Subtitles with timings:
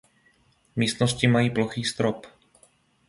[0.75, 2.27] Místnosti mají plochý strop.